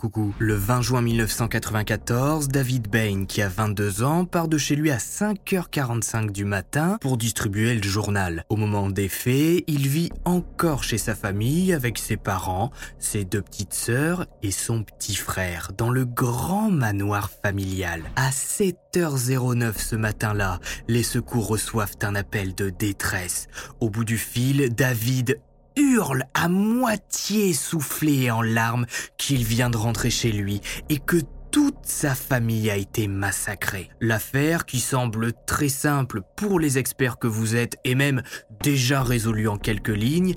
[0.00, 0.32] Coucou.
[0.38, 4.98] Le 20 juin 1994, David Bain, qui a 22 ans, part de chez lui à
[4.98, 8.44] 5h45 du matin pour distribuer le journal.
[8.48, 13.42] Au moment des faits, il vit encore chez sa famille avec ses parents, ses deux
[13.42, 18.04] petites sœurs et son petit frère dans le grand manoir familial.
[18.14, 23.48] À 7h09 ce matin-là, les secours reçoivent un appel de détresse.
[23.80, 25.40] Au bout du fil, David
[25.78, 31.18] hurle à moitié soufflé et en larmes qu'il vient de rentrer chez lui et que
[31.50, 33.88] toute sa famille a été massacrée.
[34.00, 38.22] L'affaire, qui semble très simple pour les experts que vous êtes et même
[38.62, 40.34] déjà résolue en quelques lignes,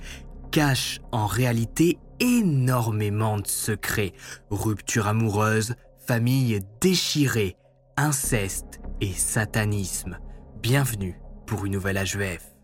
[0.52, 4.14] cache en réalité énormément de secrets.
[4.50, 5.76] Rupture amoureuse,
[6.08, 7.56] famille déchirée,
[7.98, 10.18] inceste et satanisme.
[10.62, 12.61] Bienvenue pour une nouvelle HVF.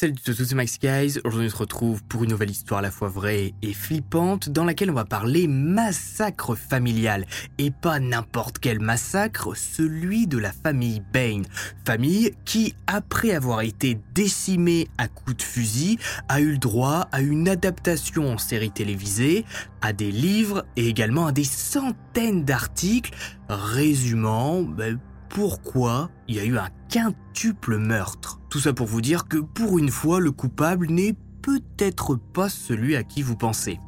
[0.00, 1.18] Salut à tous, c'est Max Guys.
[1.24, 4.64] Aujourd'hui, on se retrouve pour une nouvelle histoire à la fois vraie et flippante dans
[4.64, 7.26] laquelle on va parler massacre familial.
[7.58, 11.42] Et pas n'importe quel massacre, celui de la famille Bain.
[11.84, 15.98] Famille qui, après avoir été décimée à coups de fusil,
[16.28, 19.44] a eu le droit à une adaptation en série télévisée,
[19.80, 23.10] à des livres et également à des centaines d'articles
[23.48, 28.40] résumant ben, pourquoi il y a eu un quintuple meurtre.
[28.50, 32.96] Tout ça pour vous dire que pour une fois, le coupable n'est peut-être pas celui
[32.96, 33.78] à qui vous pensez.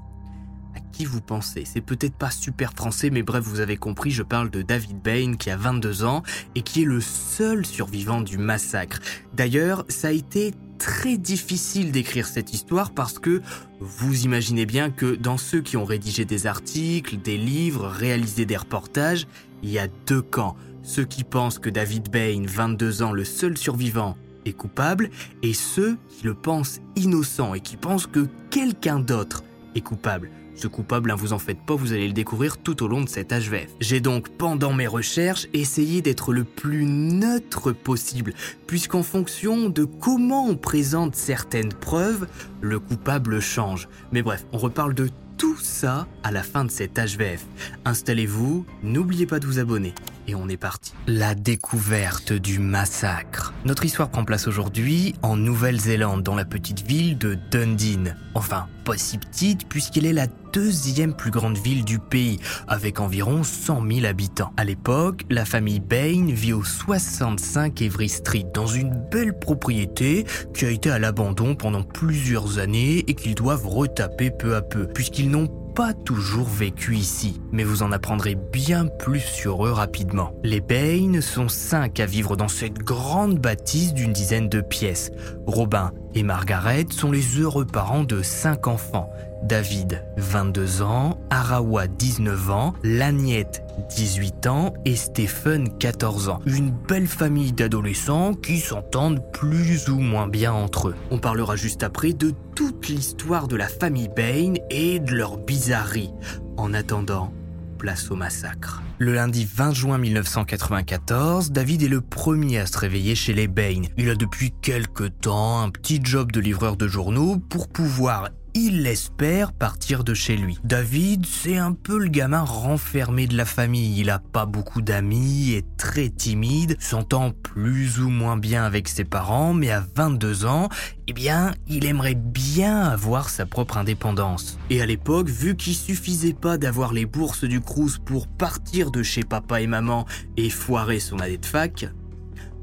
[0.74, 1.64] À qui vous pensez?
[1.64, 5.34] C'est peut-être pas super français, mais bref, vous avez compris, je parle de David Bain
[5.36, 6.22] qui a 22 ans
[6.54, 9.00] et qui est le seul survivant du massacre.
[9.34, 13.42] D'ailleurs, ça a été très difficile d'écrire cette histoire parce que
[13.80, 18.56] vous imaginez bien que dans ceux qui ont rédigé des articles, des livres, réalisé des
[18.56, 19.26] reportages,
[19.62, 23.56] il y a deux camps ceux qui pensent que David Bain, 22 ans, le seul
[23.56, 25.10] survivant, est coupable,
[25.42, 30.30] et ceux qui le pensent innocent et qui pensent que quelqu'un d'autre est coupable.
[30.60, 33.08] Ce coupable, hein, vous en faites pas, vous allez le découvrir tout au long de
[33.08, 33.68] cet HVF.
[33.80, 38.34] J'ai donc, pendant mes recherches, essayé d'être le plus neutre possible,
[38.66, 42.26] puisqu'en fonction de comment on présente certaines preuves,
[42.60, 43.88] le coupable change.
[44.12, 45.08] Mais bref, on reparle de
[45.38, 47.46] tout ça à la fin de cet HVF.
[47.86, 49.94] Installez-vous, n'oubliez pas de vous abonner.
[50.34, 50.92] On est parti.
[51.06, 53.52] La découverte du massacre.
[53.64, 58.14] Notre histoire prend place aujourd'hui en Nouvelle-Zélande, dans la petite ville de Dundee.
[58.34, 63.42] Enfin, pas si petite puisqu'elle est la deuxième plus grande ville du pays, avec environ
[63.44, 64.52] 100 000 habitants.
[64.56, 70.24] À l'époque, la famille Bain vit au 65 Every Street, dans une belle propriété
[70.54, 74.86] qui a été à l'abandon pendant plusieurs années et qu'ils doivent retaper peu à peu,
[74.86, 80.32] puisqu'ils n'ont pas toujours vécu ici, mais vous en apprendrez bien plus sur eux rapidement.
[80.42, 85.10] Les Bain sont cinq à vivre dans cette grande bâtisse d'une dizaine de pièces.
[85.46, 89.10] Robin et Margaret sont les heureux parents de cinq enfants.
[89.42, 96.40] David, 22 ans, Arawa, 19 ans, Lagnette, 18 ans et Stephen, 14 ans.
[96.46, 100.94] Une belle famille d'adolescents qui s'entendent plus ou moins bien entre eux.
[101.10, 106.10] On parlera juste après de toute l'histoire de la famille Bain et de leur bizarrerie.
[106.56, 107.32] En attendant,
[107.78, 108.82] place au massacre.
[108.98, 113.80] Le lundi 20 juin 1994, David est le premier à se réveiller chez les Bain.
[113.96, 118.86] Il a depuis quelque temps un petit job de livreur de journaux pour pouvoir il
[118.86, 120.58] espère partir de chez lui.
[120.64, 124.00] David, c'est un peu le gamin renfermé de la famille.
[124.00, 129.04] Il a pas beaucoup d'amis, est très timide, s'entend plus ou moins bien avec ses
[129.04, 130.68] parents, mais à 22 ans,
[131.06, 134.58] eh bien, il aimerait bien avoir sa propre indépendance.
[134.70, 139.02] Et à l'époque, vu qu'il suffisait pas d'avoir les bourses du Crous pour partir de
[139.02, 140.06] chez papa et maman
[140.36, 141.86] et foirer son année de fac,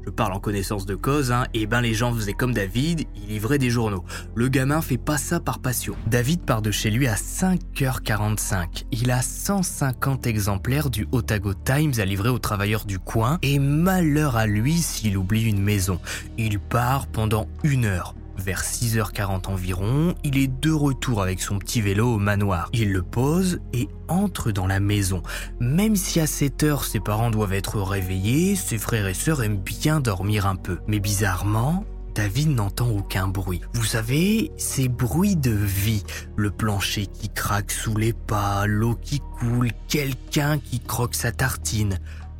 [0.08, 3.28] je parle en connaissance de cause, hein, et ben les gens faisaient comme David, ils
[3.28, 4.06] livraient des journaux.
[4.34, 5.96] Le gamin fait pas ça par passion.
[6.06, 8.86] David part de chez lui à 5h45.
[8.90, 14.38] Il a 150 exemplaires du Otago Times à livrer aux travailleurs du coin, et malheur
[14.38, 16.00] à lui s'il oublie une maison.
[16.38, 18.14] Il part pendant une heure.
[18.38, 22.70] Vers 6h40 environ, il est de retour avec son petit vélo au manoir.
[22.72, 25.22] Il le pose et entre dans la maison.
[25.58, 29.58] Même si à 7 heures ses parents doivent être réveillés, ses frères et sœurs aiment
[29.58, 30.78] bien dormir un peu.
[30.86, 33.60] Mais bizarrement, David n'entend aucun bruit.
[33.74, 36.04] Vous savez, ces bruits de vie,
[36.36, 41.98] le plancher qui craque sous les pas, l'eau qui coule, quelqu'un qui croque sa tartine.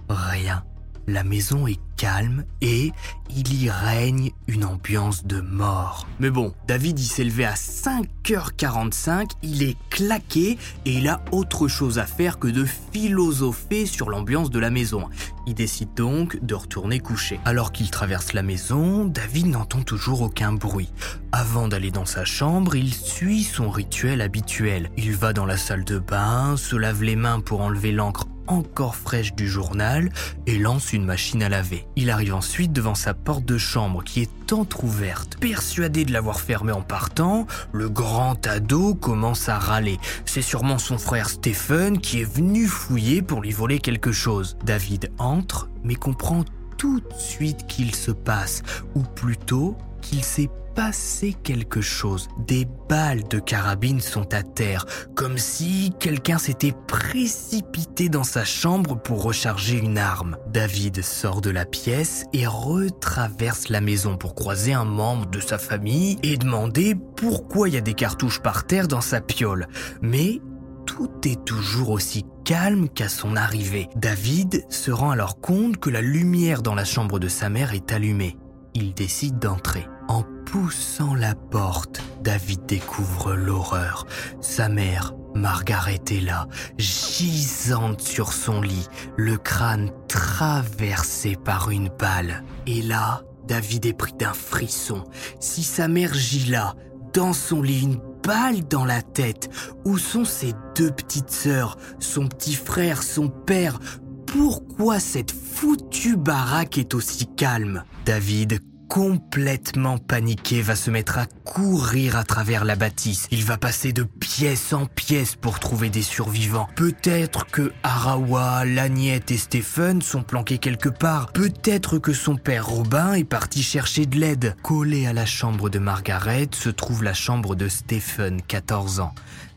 [0.08, 0.64] Rien.
[1.08, 2.92] La maison est calme et
[3.34, 6.06] il y règne une ambiance de mort.
[6.20, 11.66] Mais bon, David y s'est levé à 5h45, il est claqué et il a autre
[11.66, 15.08] chose à faire que de philosopher sur l'ambiance de la maison.
[15.46, 17.40] Il décide donc de retourner coucher.
[17.46, 20.92] Alors qu'il traverse la maison, David n'entend toujours aucun bruit.
[21.32, 24.90] Avant d'aller dans sa chambre, il suit son rituel habituel.
[24.98, 28.96] Il va dans la salle de bain, se lave les mains pour enlever l'encre encore
[28.96, 30.10] fraîche du journal
[30.46, 31.86] et lance une machine à laver.
[31.96, 35.38] Il arrive ensuite devant sa porte de chambre qui est entr'ouverte.
[35.38, 39.98] Persuadé de l'avoir fermée en partant, le grand ado commence à râler.
[40.24, 44.56] C'est sûrement son frère Stephen qui est venu fouiller pour lui voler quelque chose.
[44.64, 46.44] David entre mais comprend
[46.76, 48.62] tout de suite qu'il se passe,
[48.94, 49.76] ou plutôt
[50.08, 52.28] qu'il s'est passé quelque chose.
[52.46, 58.96] Des balles de carabine sont à terre, comme si quelqu'un s'était précipité dans sa chambre
[58.96, 60.38] pour recharger une arme.
[60.46, 65.58] David sort de la pièce et retraverse la maison pour croiser un membre de sa
[65.58, 69.68] famille et demander pourquoi il y a des cartouches par terre dans sa piole.
[70.00, 70.40] Mais
[70.86, 73.88] tout est toujours aussi calme qu'à son arrivée.
[73.96, 77.92] David se rend alors compte que la lumière dans la chambre de sa mère est
[77.92, 78.38] allumée.
[78.80, 79.88] Il décide d'entrer.
[80.06, 84.06] En poussant la porte, David découvre l'horreur.
[84.40, 86.46] Sa mère, Margaret, est là,
[86.78, 88.86] gisante sur son lit,
[89.16, 92.44] le crâne traversé par une balle.
[92.68, 95.02] Et là, David est pris d'un frisson.
[95.40, 96.76] Si sa mère gît là,
[97.12, 99.50] dans son lit, une balle dans la tête,
[99.84, 103.80] où sont ses deux petites sœurs, son petit frère, son père?
[104.26, 107.82] Pourquoi cette foutue baraque est aussi calme?
[108.04, 113.28] David complètement paniqué, va se mettre à courir à travers la bâtisse.
[113.30, 116.68] Il va passer de pièce en pièce pour trouver des survivants.
[116.74, 121.32] Peut-être que Arawa, Lagnette et Stephen sont planqués quelque part.
[121.32, 124.56] Peut-être que son père Robin est parti chercher de l'aide.
[124.62, 129.14] Collé à la chambre de Margaret se trouve la chambre de Stephen, 14 ans.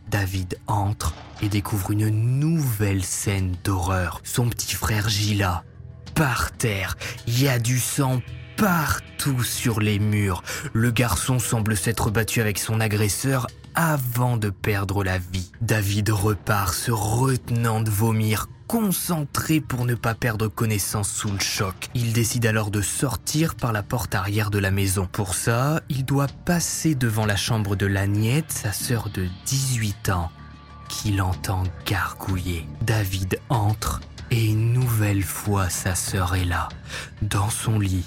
[0.09, 4.19] David entre et découvre une nouvelle scène d'horreur.
[4.25, 5.63] Son petit frère Gila,
[6.15, 8.21] par terre, il y a du sang
[8.61, 10.43] partout sur les murs.
[10.71, 15.51] Le garçon semble s'être battu avec son agresseur avant de perdre la vie.
[15.61, 21.89] David repart se retenant de vomir, concentré pour ne pas perdre connaissance sous le choc.
[21.95, 25.09] Il décide alors de sortir par la porte arrière de la maison.
[25.11, 30.29] Pour ça, il doit passer devant la chambre de Lagnette, sa sœur de 18 ans,
[30.87, 32.67] qu'il entend gargouiller.
[32.83, 36.69] David entre et une nouvelle fois sa sœur est là,
[37.23, 38.05] dans son lit,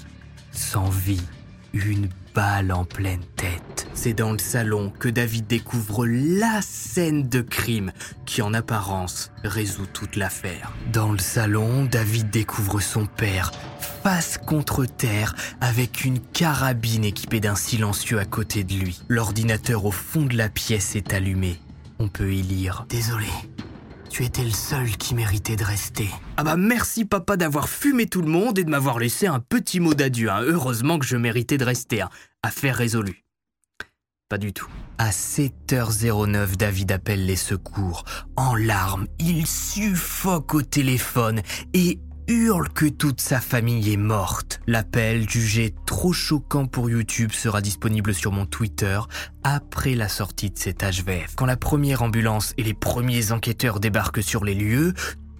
[0.57, 1.21] sans vie,
[1.73, 3.87] une balle en pleine tête.
[3.93, 7.91] C'est dans le salon que David découvre la scène de crime
[8.25, 10.73] qui en apparence résout toute l'affaire.
[10.91, 13.51] Dans le salon, David découvre son père
[14.03, 19.01] face contre terre avec une carabine équipée d'un silencieux à côté de lui.
[19.07, 21.59] L'ordinateur au fond de la pièce est allumé.
[21.99, 23.27] On peut y lire⁇ Désolé,
[24.15, 26.07] tu étais le seul qui méritait de rester.
[26.37, 29.81] Ah bah merci papa d'avoir fumé tout le monde et de m'avoir laissé un petit
[29.81, 30.29] mot d'adieu.
[30.29, 30.39] Hein.
[30.43, 31.99] Heureusement que je méritais de rester.
[31.99, 32.09] Hein.
[32.41, 33.25] Affaire résolue.
[34.29, 34.69] Pas du tout.
[34.97, 38.05] À 7h09, David appelle les secours.
[38.37, 41.41] En larmes, il suffoque au téléphone
[41.73, 44.59] et hurle que toute sa famille est morte.
[44.67, 48.99] L'appel, jugé trop choquant pour YouTube, sera disponible sur mon Twitter
[49.43, 51.35] après la sortie de cet HVF.
[51.35, 54.93] Quand la première ambulance et les premiers enquêteurs débarquent sur les lieux,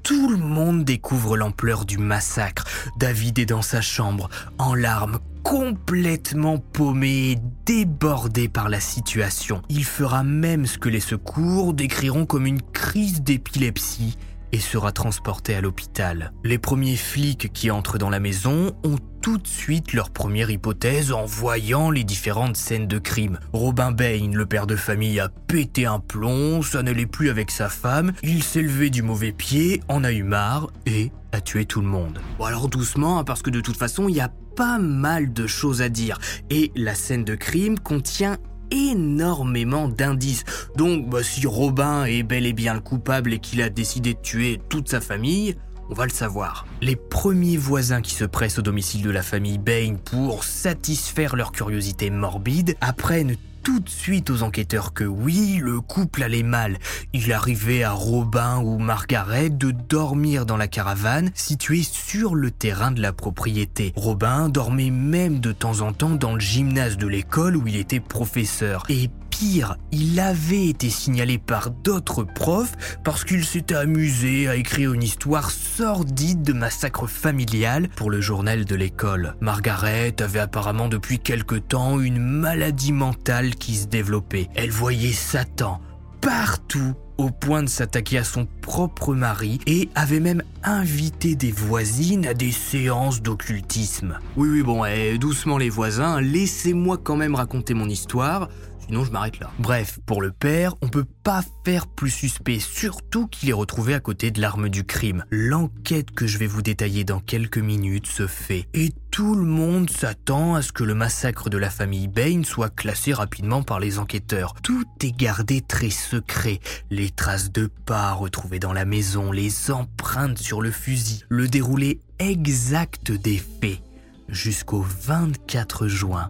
[0.04, 2.66] tout le monde découvre l'ampleur du massacre.
[2.98, 9.64] David est dans sa chambre, en larmes, complètement paumé et débordé par la situation.
[9.70, 14.16] Il fera même ce que les secours décriront comme une crise d'épilepsie
[14.52, 16.34] et sera transporté à l'hôpital.
[16.44, 21.12] Les premiers flics qui entrent dans la maison ont tout de suite leur première hypothèse
[21.12, 23.40] en voyant les différentes scènes de crime.
[23.54, 27.70] Robin Bain, le père de famille, a pété un plomb, ça n'allait plus avec sa
[27.70, 31.82] femme, il s'est levé du mauvais pied, en a eu marre et a tué tout
[31.82, 32.20] le monde.
[32.38, 35.48] Bon alors doucement, hein, parce que de toute façon, il y a pas mal de
[35.48, 36.18] choses à dire.
[36.50, 38.38] Et la scène de crime contient
[38.72, 40.44] énormément d'indices.
[40.76, 44.20] Donc bah, si Robin est bel et bien le coupable et qu'il a décidé de
[44.20, 45.56] tuer toute sa famille,
[45.90, 46.66] on va le savoir.
[46.82, 51.52] Les premiers voisins qui se pressent au domicile de la famille Bain pour satisfaire leur
[51.52, 56.78] curiosité morbide apprennent tout de suite aux enquêteurs que oui, le couple allait mal.
[57.14, 62.92] Il arrivait à Robin ou Margaret de dormir dans la caravane située sur le terrain
[62.92, 63.92] de la propriété.
[63.96, 68.00] Robin dormait même de temps en temps dans le gymnase de l'école où il était
[68.00, 68.84] professeur.
[68.88, 72.74] Et pire, il avait été signalé par d'autres profs
[73.04, 78.64] parce qu'il s'était amusé à écrire une histoire sordide de massacre familial pour le journal
[78.64, 79.36] de l'école.
[79.42, 84.48] Margaret avait apparemment depuis quelque temps une maladie mentale qui se développait.
[84.56, 85.82] Elle voyait Satan
[86.22, 92.26] partout au point de s'attaquer à son propre mari et avait même invité des voisines
[92.26, 94.20] à des séances d'occultisme.
[94.36, 98.50] Oui oui bon, eh, doucement les voisins, laissez-moi quand même raconter mon histoire.
[98.86, 99.50] Sinon, je m'arrête là.
[99.58, 104.00] Bref, pour le père, on peut pas faire plus suspect, surtout qu'il est retrouvé à
[104.00, 105.26] côté de l'arme du crime.
[105.32, 108.68] L'enquête que je vais vous détailler dans quelques minutes se fait.
[108.76, 112.70] Et tout le monde s'attend à ce que le massacre de la famille Bain soit
[112.70, 114.54] classé rapidement par les enquêteurs.
[114.62, 116.60] Tout est gardé très secret.
[116.92, 122.00] Les traces de pas retrouvées dans la maison, les empreintes sur le fusil, le déroulé
[122.20, 123.82] exact des faits.
[124.30, 126.30] Jusqu'au 24 juin,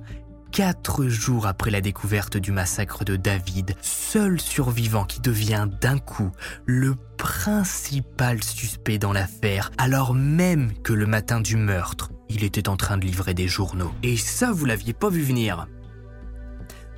[0.55, 6.31] quatre jours après la découverte du massacre de David, seul survivant qui devient d'un coup
[6.65, 12.77] le principal suspect dans l'affaire, alors même que le matin du meurtre, il était en
[12.77, 13.91] train de livrer des journaux.
[14.01, 15.67] Et ça, vous l'aviez pas vu venir.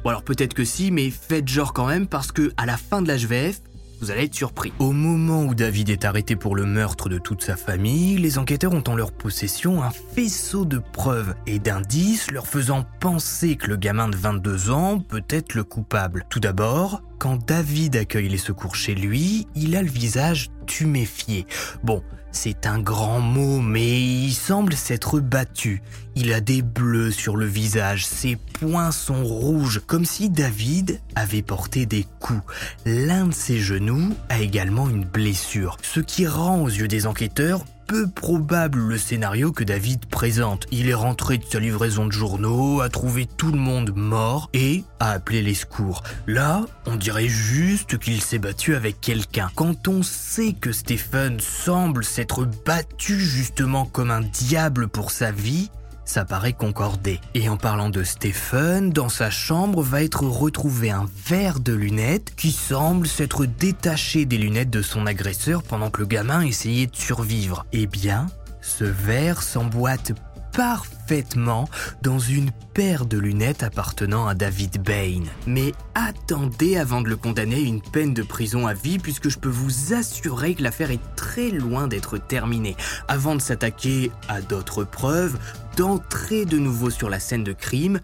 [0.04, 3.02] Bon alors peut-être que si, mais faites genre quand même parce que à la fin
[3.02, 3.62] de l'HVF,
[4.00, 4.74] vous allez être surpris.
[4.80, 8.74] Au moment où David est arrêté pour le meurtre de toute sa famille, les enquêteurs
[8.74, 13.78] ont en leur possession un faisceau de preuves et d'indices leur faisant penser que le
[13.78, 16.26] gamin de 22 ans peut être le coupable.
[16.30, 21.48] Tout d'abord, quand David accueille les secours chez lui, il a le visage tuméfié.
[21.84, 25.82] Bon, c'est un grand mot, mais il semble s'être battu.
[26.16, 31.42] Il a des bleus sur le visage, ses poings sont rouges, comme si David avait
[31.42, 32.44] porté des coups.
[32.86, 37.64] L'un de ses genoux a également une blessure, ce qui rend aux yeux des enquêteurs
[37.88, 40.68] peu probable le scénario que David présente.
[40.72, 44.84] Il est rentré de sa livraison de journaux, a trouvé tout le monde mort et
[45.00, 46.04] a appelé les secours.
[46.28, 49.50] Là, on dirait juste qu'il s'est battu avec quelqu'un.
[49.56, 55.72] Quand on sait que Stephen semble s'être battu justement comme un diable pour sa vie,
[56.08, 57.20] ça paraît concordé.
[57.36, 62.34] Et en parlant de Stephen, dans sa chambre va être retrouvé un verre de lunettes
[62.36, 66.96] qui semble s'être détaché des lunettes de son agresseur pendant que le gamin essayait de
[66.96, 67.66] survivre.
[67.74, 68.28] Eh bien,
[68.62, 70.14] ce verre s'emboîte
[70.54, 71.70] parfaitement
[72.02, 75.22] dans une paire de lunettes appartenant à David Bain.
[75.46, 79.38] Mais attendez avant de le condamner à une peine de prison à vie puisque je
[79.38, 82.76] peux vous assurer que l'affaire est très loin d'être terminée.
[83.08, 85.38] Avant de s'attaquer à d'autres preuves,
[85.78, 88.00] d'entrer de nouveau sur la scène de crime,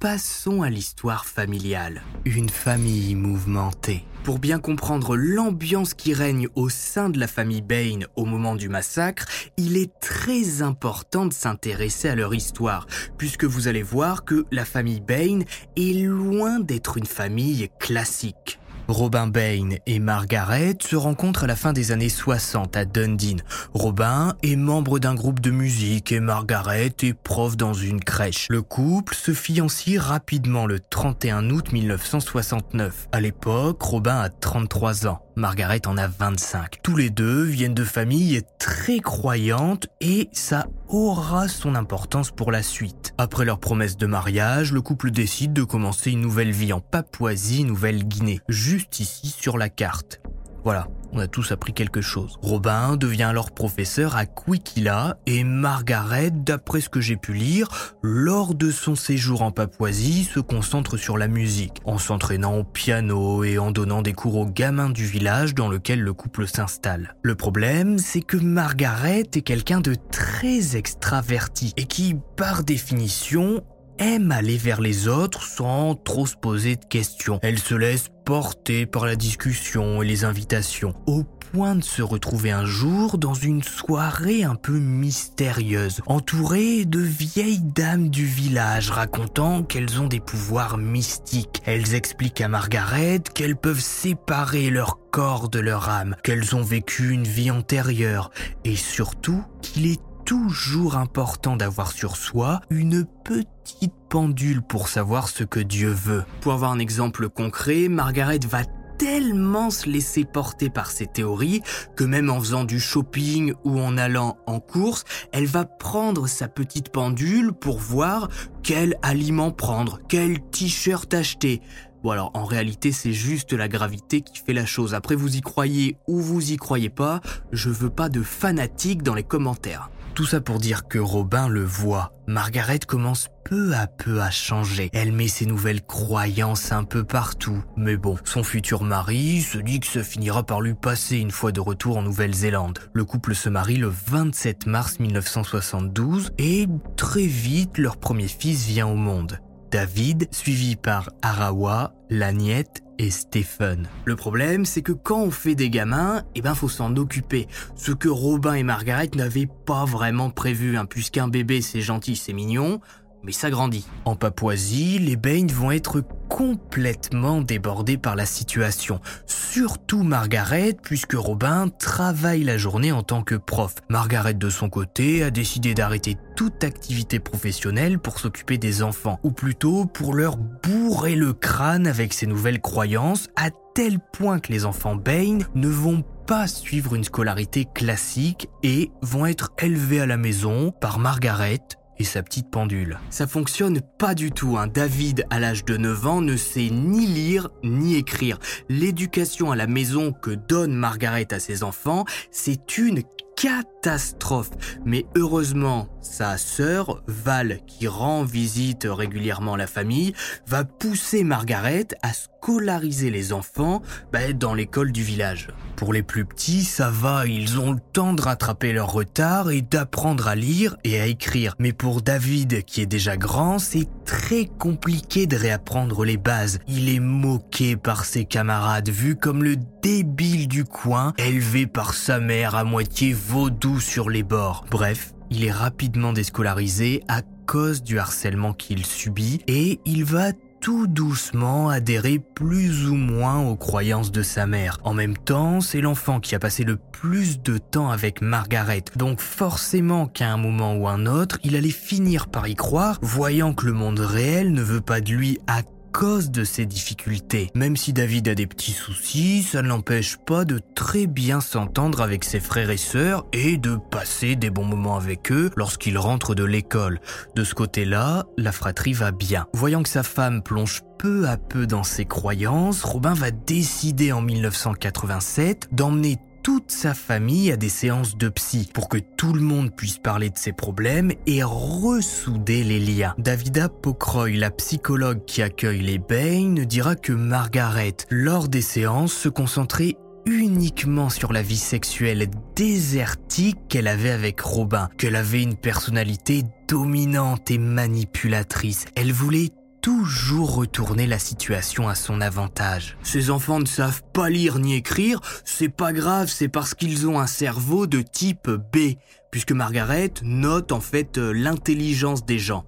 [0.00, 2.02] passons à l'histoire familiale.
[2.24, 4.06] Une famille mouvementée.
[4.24, 8.70] Pour bien comprendre l'ambiance qui règne au sein de la famille Bain au moment du
[8.70, 9.26] massacre,
[9.58, 12.86] il est très important de s'intéresser à leur histoire,
[13.18, 15.40] puisque vous allez voir que la famille Bain
[15.76, 18.58] est loin d'être une famille classique.
[18.88, 23.36] Robin Bain et Margaret se rencontrent à la fin des années 60 à Dundee.
[23.74, 28.46] Robin est membre d'un groupe de musique et Margaret est prof dans une crèche.
[28.48, 33.08] Le couple se fiancie rapidement le 31 août 1969.
[33.12, 35.27] À l'époque, Robin a 33 ans.
[35.38, 36.80] Margaret en a 25.
[36.82, 42.62] Tous les deux viennent de familles très croyantes et ça aura son importance pour la
[42.62, 43.14] suite.
[43.18, 48.40] Après leur promesse de mariage, le couple décide de commencer une nouvelle vie en Papouasie-Nouvelle-Guinée,
[48.48, 50.20] juste ici sur la carte.
[50.64, 52.38] Voilà, on a tous appris quelque chose.
[52.42, 57.68] Robin devient alors professeur à Kwikila et Margaret, d'après ce que j'ai pu lire,
[58.02, 63.44] lors de son séjour en Papouasie, se concentre sur la musique, en s'entraînant au piano
[63.44, 67.16] et en donnant des cours aux gamins du village dans lequel le couple s'installe.
[67.22, 73.62] Le problème, c'est que Margaret est quelqu'un de très extraverti et qui, par définition,
[73.98, 77.38] aime aller vers les autres sans trop se poser de questions.
[77.42, 82.50] Elle se laisse porter par la discussion et les invitations, au point de se retrouver
[82.50, 89.62] un jour dans une soirée un peu mystérieuse, entourée de vieilles dames du village racontant
[89.62, 91.62] qu'elles ont des pouvoirs mystiques.
[91.64, 97.10] Elles expliquent à Margaret qu'elles peuvent séparer leur corps de leur âme, qu'elles ont vécu
[97.10, 98.30] une vie antérieure,
[98.64, 105.42] et surtout qu'il est toujours important d'avoir sur soi une petite pendule pour savoir ce
[105.42, 106.22] que Dieu veut.
[106.42, 108.64] Pour avoir un exemple concret, Margaret va
[108.98, 111.62] tellement se laisser porter par ses théories
[111.96, 116.46] que même en faisant du shopping ou en allant en course, elle va prendre sa
[116.46, 118.28] petite pendule pour voir
[118.62, 121.62] quel aliment prendre, quel t-shirt acheter.
[122.02, 124.92] Bon alors en réalité c'est juste la gravité qui fait la chose.
[124.92, 129.14] Après vous y croyez ou vous y croyez pas, je veux pas de fanatiques dans
[129.14, 129.88] les commentaires.
[130.18, 132.12] Tout ça pour dire que Robin le voit.
[132.26, 134.90] Margaret commence peu à peu à changer.
[134.92, 137.62] Elle met ses nouvelles croyances un peu partout.
[137.76, 141.52] Mais bon, son futur mari se dit que ça finira par lui passer une fois
[141.52, 142.80] de retour en Nouvelle-Zélande.
[142.94, 148.88] Le couple se marie le 27 mars 1972 et très vite leur premier fils vient
[148.88, 149.38] au monde.
[149.70, 153.88] David, suivi par Arawa, Lagnette et Stephen.
[154.04, 157.46] Le problème, c'est que quand on fait des gamins, eh ben faut s'en occuper.
[157.76, 162.32] Ce que Robin et Margaret n'avaient pas vraiment prévu, hein, puisqu'un bébé c'est gentil, c'est
[162.32, 162.80] mignon,
[163.22, 163.86] mais ça grandit.
[164.04, 169.00] En Papouasie, les Bains vont être complètement débordés par la situation.
[169.26, 173.74] Surtout Margaret, puisque Robin travaille la journée en tant que prof.
[173.88, 179.32] Margaret, de son côté, a décidé d'arrêter toute activité professionnelle pour s'occuper des enfants, ou
[179.32, 184.64] plutôt pour leur bourrer le crâne avec ses nouvelles croyances, à tel point que les
[184.64, 190.18] enfants Bain ne vont pas suivre une scolarité classique et vont être élevés à la
[190.18, 191.60] maison par Margaret,
[191.98, 192.98] et sa petite pendule.
[193.10, 194.56] Ça fonctionne pas du tout.
[194.58, 194.66] Hein.
[194.66, 198.38] David, à l'âge de 9 ans, ne sait ni lire ni écrire.
[198.68, 203.02] L'éducation à la maison que donne Margaret à ses enfants, c'est une
[203.36, 204.50] catastrophe.
[204.84, 210.14] Mais heureusement, sa sœur, Val, qui rend visite régulièrement la famille,
[210.46, 215.48] va pousser Margaret à scolariser les enfants bah, dans l'école du village.
[215.76, 219.62] Pour les plus petits, ça va, ils ont le temps de rattraper leur retard et
[219.62, 221.54] d'apprendre à lire et à écrire.
[221.58, 226.58] Mais pour David, qui est déjà grand, c'est très compliqué de réapprendre les bases.
[226.66, 232.18] Il est moqué par ses camarades, vu comme le débile du coin, élevé par sa
[232.18, 234.64] mère à moitié vaudou sur les bords.
[234.70, 240.86] Bref, il est rapidement déscolarisé à cause du harcèlement qu'il subit et il va tout
[240.86, 244.78] doucement adhérer plus ou moins aux croyances de sa mère.
[244.82, 249.20] En même temps, c'est l'enfant qui a passé le plus de temps avec Margaret, donc
[249.20, 253.66] forcément qu'à un moment ou un autre, il allait finir par y croire, voyant que
[253.66, 257.50] le monde réel ne veut pas de lui à cause de ses difficultés.
[257.54, 262.00] Même si David a des petits soucis, ça ne l'empêche pas de très bien s'entendre
[262.00, 266.34] avec ses frères et sœurs et de passer des bons moments avec eux lorsqu'il rentre
[266.34, 267.00] de l'école.
[267.34, 269.46] De ce côté-là, la fratrie va bien.
[269.52, 274.20] Voyant que sa femme plonge peu à peu dans ses croyances, Robin va décider en
[274.20, 276.18] 1987 d'emmener
[276.48, 280.30] toute sa famille à des séances de psy pour que tout le monde puisse parler
[280.30, 283.14] de ses problèmes et ressouder les liens.
[283.18, 289.28] Davida Pocroy, la psychologue qui accueille les Bain, dira que Margaret, lors des séances, se
[289.28, 296.44] concentrait uniquement sur la vie sexuelle désertique qu'elle avait avec Robin, qu'elle avait une personnalité
[296.66, 298.86] dominante et manipulatrice.
[298.94, 302.96] Elle voulait toujours retourner la situation à son avantage.
[303.02, 307.18] Ces enfants ne savent pas lire ni écrire, c'est pas grave, c'est parce qu'ils ont
[307.18, 308.96] un cerveau de type B,
[309.30, 312.64] puisque Margaret note en fait euh, l'intelligence des gens.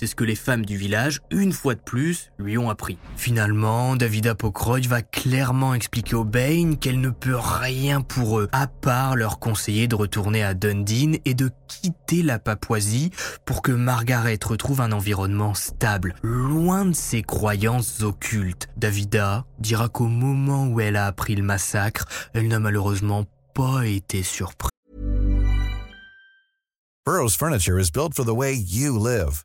[0.00, 2.96] C'est ce que les femmes du village, une fois de plus, lui ont appris.
[3.16, 8.66] Finalement, Davida Pocroy va clairement expliquer aux Bain qu'elle ne peut rien pour eux, à
[8.66, 13.10] part leur conseiller de retourner à Dundee et de quitter la Papouasie
[13.44, 18.70] pour que Margaret retrouve un environnement stable, loin de ses croyances occultes.
[18.78, 24.22] Davida dira qu'au moment où elle a appris le massacre, elle n'a malheureusement pas été
[24.22, 24.70] surprise.
[27.04, 29.44] Burroughs Furniture is built for the way you live.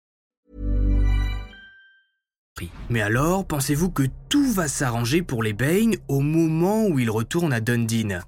[2.89, 7.53] Mais alors, pensez-vous que tout va s'arranger pour les Bain au moment où ils retournent
[7.53, 8.19] à Dundee?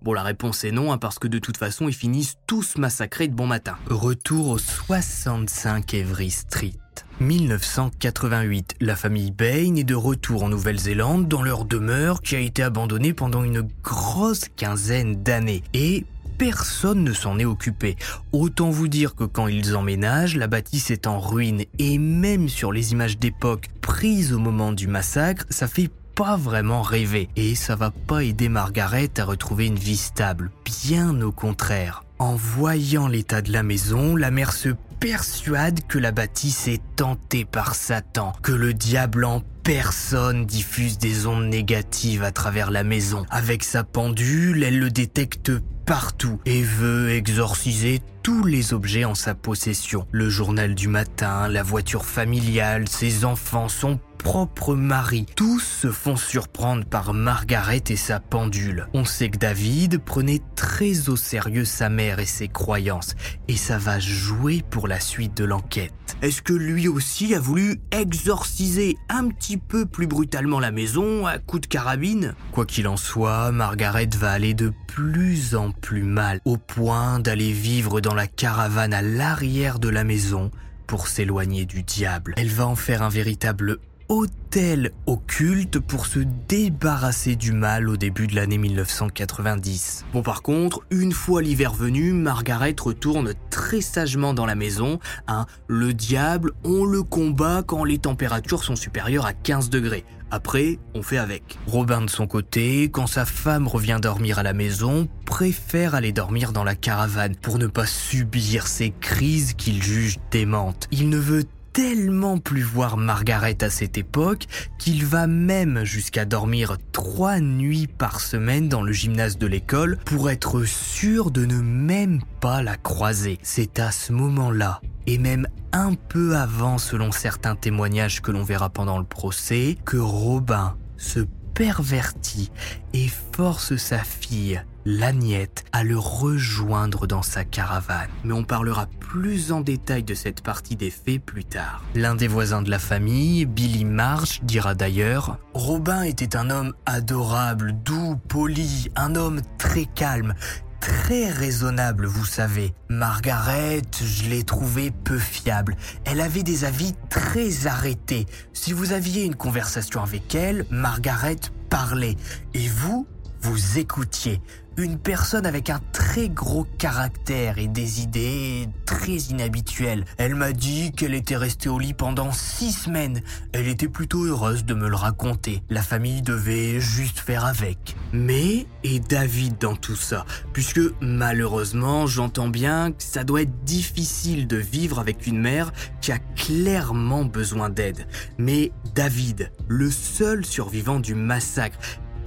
[0.00, 3.26] Bon, la réponse est non, hein, parce que de toute façon, ils finissent tous massacrés
[3.26, 3.76] de bon matin.
[3.90, 6.72] Retour au 65 Every Street.
[7.20, 12.62] 1988, la famille Bain est de retour en Nouvelle-Zélande dans leur demeure qui a été
[12.62, 15.64] abandonnée pendant une grosse quinzaine d'années.
[15.74, 16.06] Et
[16.38, 17.96] personne ne s'en est occupé.
[18.32, 22.72] Autant vous dire que quand ils emménagent, la bâtisse est en ruine et même sur
[22.72, 27.76] les images d'époque prises au moment du massacre, ça fait pas vraiment rêver et ça
[27.76, 32.04] va pas aider Margaret à retrouver une vie stable, bien au contraire.
[32.18, 37.44] En voyant l'état de la maison, la mère se persuade que la bâtisse est tentée
[37.44, 43.24] par Satan, que le diable en personne diffuse des ondes négatives à travers la maison.
[43.30, 45.52] Avec sa pendule, elle le détecte
[45.88, 50.06] partout et veut exorciser tous les objets en sa possession.
[50.12, 55.24] Le journal du matin, la voiture familiale, ses enfants, son propre mari.
[55.36, 58.88] Tous se font surprendre par Margaret et sa pendule.
[58.92, 63.14] On sait que David prenait très au sérieux sa mère et ses croyances,
[63.46, 65.92] et ça va jouer pour la suite de l'enquête.
[66.20, 71.38] Est-ce que lui aussi a voulu exorciser un petit peu plus brutalement la maison à
[71.38, 72.34] coups de carabine?
[72.52, 77.52] Quoi qu'il en soit, Margaret va aller de plus en plus mal, au point d'aller
[77.52, 80.50] vivre dans la caravane à l'arrière de la maison
[80.88, 82.34] pour s'éloigner du diable.
[82.36, 83.78] Elle va en faire un véritable
[84.08, 90.06] hôtel occulte pour se débarrasser du mal au début de l'année 1990.
[90.12, 94.98] Bon par contre, une fois l'hiver venu, Margaret retourne très sagement dans la maison.
[95.26, 100.04] Hein, le diable, on le combat quand les températures sont supérieures à 15 degrés.
[100.30, 101.58] Après, on fait avec.
[101.66, 106.52] Robin de son côté, quand sa femme revient dormir à la maison, préfère aller dormir
[106.52, 110.86] dans la caravane pour ne pas subir ces crises qu'il juge démentes.
[110.90, 111.44] Il ne veut
[111.78, 114.46] tellement plus voir Margaret à cette époque
[114.80, 120.28] qu'il va même jusqu'à dormir trois nuits par semaine dans le gymnase de l'école pour
[120.28, 123.38] être sûr de ne même pas la croiser.
[123.44, 128.70] C'est à ce moment-là, et même un peu avant selon certains témoignages que l'on verra
[128.70, 131.20] pendant le procès, que Robin se
[131.54, 132.50] pervertit
[132.92, 138.08] et force sa fille Lagnette à le rejoindre dans sa caravane.
[138.24, 141.82] Mais on parlera plus en détail de cette partie des faits plus tard.
[141.94, 147.72] L'un des voisins de la famille, Billy Marsh, dira d'ailleurs Robin était un homme adorable,
[147.84, 150.34] doux, poli, un homme très calme,
[150.80, 152.72] très raisonnable, vous savez.
[152.88, 155.76] Margaret, je l'ai trouvée peu fiable.
[156.04, 158.26] Elle avait des avis très arrêtés.
[158.52, 161.36] Si vous aviez une conversation avec elle, Margaret
[161.68, 162.16] parlait.
[162.54, 163.06] Et vous,
[163.40, 164.40] vous écoutiez
[164.78, 170.04] une personne avec un très gros caractère et des idées très inhabituelles.
[170.18, 173.20] Elle m'a dit qu'elle était restée au lit pendant six semaines.
[173.52, 175.62] Elle était plutôt heureuse de me le raconter.
[175.68, 177.96] La famille devait juste faire avec.
[178.12, 184.46] Mais, et David dans tout ça, puisque malheureusement j'entends bien que ça doit être difficile
[184.46, 188.06] de vivre avec une mère qui a clairement besoin d'aide.
[188.38, 191.78] Mais David, le seul survivant du massacre,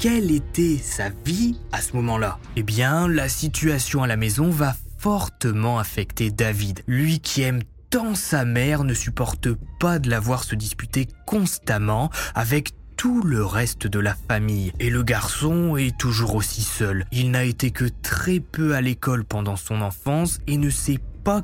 [0.01, 2.39] quelle était sa vie à ce moment-là?
[2.55, 6.81] Eh bien, la situation à la maison va fortement affecter David.
[6.87, 7.61] Lui qui aime
[7.91, 13.45] tant sa mère ne supporte pas de la voir se disputer constamment avec tout le
[13.45, 14.73] reste de la famille.
[14.79, 17.05] Et le garçon est toujours aussi seul.
[17.11, 20.99] Il n'a été que très peu à l'école pendant son enfance et ne sait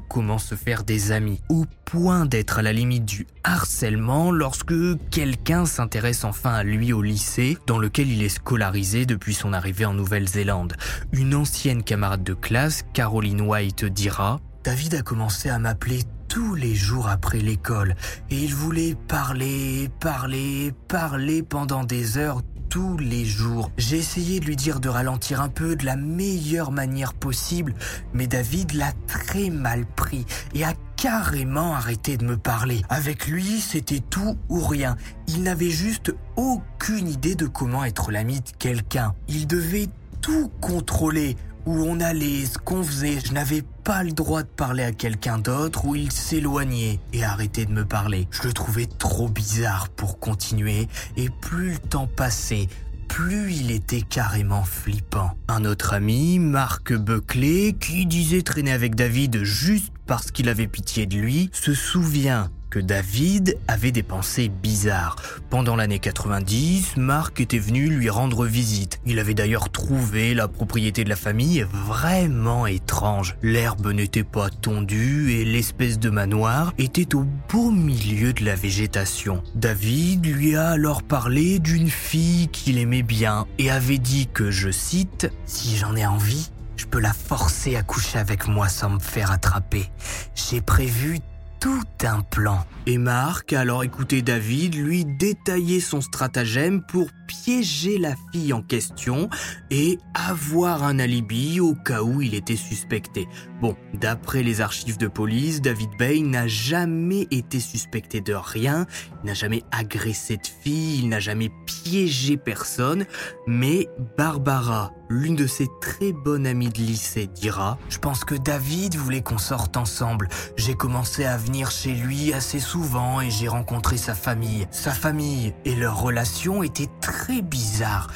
[0.09, 4.73] comment se faire des amis, au point d'être à la limite du harcèlement lorsque
[5.11, 9.85] quelqu'un s'intéresse enfin à lui au lycée dans lequel il est scolarisé depuis son arrivée
[9.85, 10.75] en Nouvelle-Zélande.
[11.11, 16.75] Une ancienne camarade de classe, Caroline White, dira David a commencé à m'appeler tous les
[16.75, 17.95] jours après l'école
[18.29, 23.71] et il voulait parler, parler, parler pendant des heures tous les jours.
[23.77, 27.73] J'ai essayé de lui dire de ralentir un peu de la meilleure manière possible,
[28.13, 32.81] mais David l'a très mal pris et a carrément arrêté de me parler.
[32.89, 34.97] Avec lui, c'était tout ou rien.
[35.27, 39.13] Il n'avait juste aucune idée de comment être l'ami de quelqu'un.
[39.27, 39.89] Il devait
[40.21, 43.19] tout contrôler, où on allait, ce qu'on faisait.
[43.23, 47.65] Je n'avais pas le droit de parler à quelqu'un d'autre, où il s'éloignait et arrêtait
[47.65, 48.27] de me parler.
[48.31, 52.67] Je le trouvais trop bizarre pour continuer, et plus le temps passait,
[53.09, 55.31] plus il était carrément flippant.
[55.49, 61.05] Un autre ami, Marc Buckley, qui disait traîner avec David juste parce qu'il avait pitié
[61.05, 65.15] de lui, se souvient que David avait des pensées bizarres.
[65.49, 68.99] Pendant l'année 90, Marc était venu lui rendre visite.
[69.05, 73.35] Il avait d'ailleurs trouvé la propriété de la famille vraiment étrange.
[73.41, 79.43] L'herbe n'était pas tondue et l'espèce de manoir était au beau milieu de la végétation.
[79.55, 84.69] David lui a alors parlé d'une fille qu'il aimait bien et avait dit que, je
[84.69, 88.99] cite, Si j'en ai envie, je peux la forcer à coucher avec moi sans me
[88.99, 89.89] faire attraper.
[90.35, 91.19] J'ai prévu
[91.59, 92.65] tout un plan.
[92.85, 98.61] Et Marc a alors écouté David lui détailler son stratagème pour piéger la fille en
[98.61, 99.29] question
[99.69, 103.27] et avoir un alibi au cas où il était suspecté.
[103.61, 108.85] Bon, d'après les archives de police, David Bain n'a jamais été suspecté de rien,
[109.23, 113.05] il n'a jamais agressé de fille, il n'a jamais piégé personne,
[113.47, 113.87] mais
[114.17, 119.21] Barbara, l'une de ses très bonnes amies de lycée, dira Je pense que David voulait
[119.21, 120.29] qu'on sorte ensemble.
[120.55, 124.67] J'ai commencé à venir chez lui assez souvent et j'ai rencontré sa famille.
[124.71, 128.07] Sa famille et leur relation étaient très bizarres.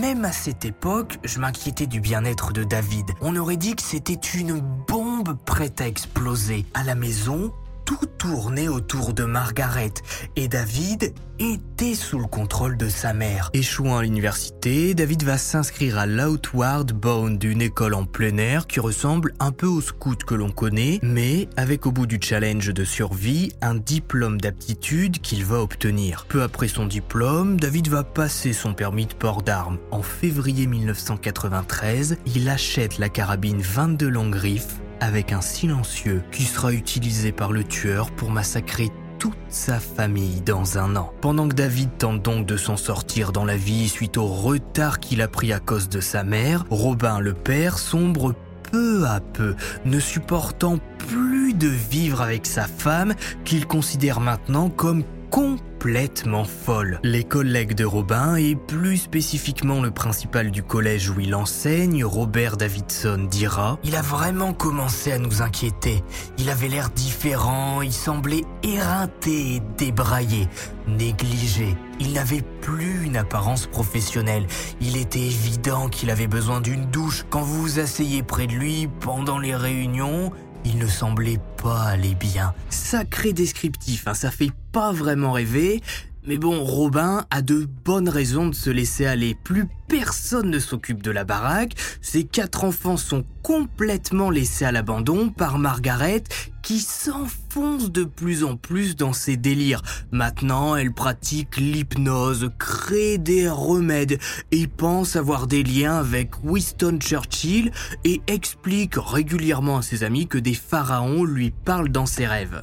[0.00, 3.06] Même à cette époque, je m'inquiétais du bien-être de David.
[3.20, 6.66] On aurait dit que c'était une bombe prête à exploser.
[6.74, 7.52] À la maison,
[7.88, 9.94] tout tournait autour de Margaret
[10.36, 13.48] et David était sous le contrôle de sa mère.
[13.54, 18.78] Échouant à l'université, David va s'inscrire à l'Outward Bound, une école en plein air qui
[18.78, 22.84] ressemble un peu au scout que l'on connaît, mais avec au bout du challenge de
[22.84, 26.26] survie un diplôme d'aptitude qu'il va obtenir.
[26.28, 29.78] Peu après son diplôme, David va passer son permis de port d'armes.
[29.90, 36.72] En février 1993, il achète la carabine 22 longs griffes avec un silencieux qui sera
[36.72, 41.12] utilisé par le tueur pour massacrer toute sa famille dans un an.
[41.20, 45.22] Pendant que David tente donc de s'en sortir dans la vie suite au retard qu'il
[45.22, 48.34] a pris à cause de sa mère, Robin le père sombre
[48.70, 55.02] peu à peu, ne supportant plus de vivre avec sa femme qu'il considère maintenant comme
[55.30, 57.00] complètement folle.
[57.02, 62.56] Les collègues de Robin, et plus spécifiquement le principal du collège où il enseigne, Robert
[62.56, 66.02] Davidson, dira Il a vraiment commencé à nous inquiéter.
[66.38, 70.48] Il avait l'air différent, il semblait éreinté et débraillé,
[70.86, 71.76] négligé.
[72.00, 74.46] Il n'avait plus une apparence professionnelle.
[74.80, 77.24] Il était évident qu'il avait besoin d'une douche.
[77.28, 80.30] Quand vous vous asseyez près de lui pendant les réunions,
[80.64, 82.54] il ne semblait pas aller bien.
[82.68, 85.82] Sacré descriptif, hein, ça fait pas vraiment rêver,
[86.28, 89.34] mais bon, Robin a de bonnes raisons de se laisser aller.
[89.34, 95.30] Plus personne ne s'occupe de la baraque, ses quatre enfants sont complètement laissés à l'abandon
[95.30, 96.22] par Margaret
[96.62, 99.80] qui s'enfonce de plus en plus dans ses délires.
[100.12, 104.18] Maintenant, elle pratique l'hypnose, crée des remèdes
[104.50, 107.72] et pense avoir des liens avec Winston Churchill
[108.04, 112.62] et explique régulièrement à ses amis que des pharaons lui parlent dans ses rêves.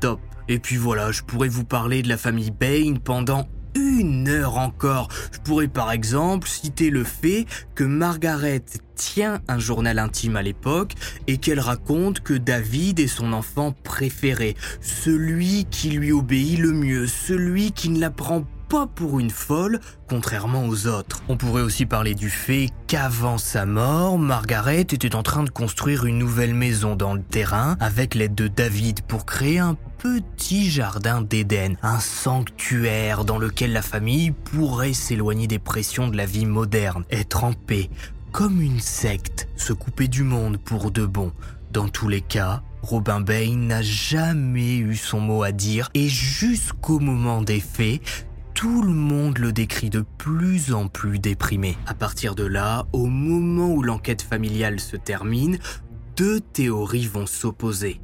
[0.00, 0.27] Top.
[0.48, 5.08] Et puis voilà, je pourrais vous parler de la famille Bain pendant une heure encore.
[5.32, 10.94] Je pourrais par exemple citer le fait que Margaret tient un journal intime à l'époque
[11.26, 17.06] et qu'elle raconte que David est son enfant préféré, celui qui lui obéit le mieux,
[17.06, 21.22] celui qui ne la prend pas pour une folle, contrairement aux autres.
[21.28, 26.04] On pourrait aussi parler du fait qu'avant sa mort, Margaret était en train de construire
[26.04, 31.22] une nouvelle maison dans le terrain avec l'aide de David pour créer un petit jardin
[31.22, 37.04] d'Éden, un sanctuaire dans lequel la famille pourrait s'éloigner des pressions de la vie moderne,
[37.10, 37.90] être en paix,
[38.32, 41.32] comme une secte, se couper du monde pour de bon.
[41.72, 47.00] Dans tous les cas, Robin Bain n'a jamais eu son mot à dire et jusqu'au
[47.00, 48.00] moment des faits,
[48.58, 51.78] tout le monde le décrit de plus en plus déprimé.
[51.86, 55.60] À partir de là, au moment où l'enquête familiale se termine,
[56.16, 58.00] deux théories vont s'opposer.